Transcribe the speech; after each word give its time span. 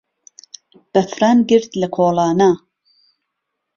بهفران 0.93 1.37
گرت 1.49 1.71
له 1.81 1.87
کۆڵانه 1.95 2.51